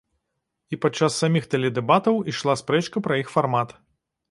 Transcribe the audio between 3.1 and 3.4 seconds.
пра іх